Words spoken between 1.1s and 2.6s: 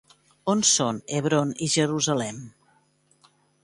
Hebron i Jerusalem?